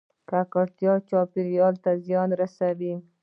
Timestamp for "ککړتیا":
0.29-0.93